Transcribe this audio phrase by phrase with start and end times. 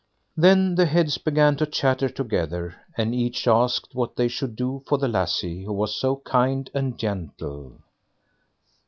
[0.35, 4.97] Then the heads began to chatter together, and each asked what they should do for
[4.97, 7.77] the lassie who was so kind and gentle.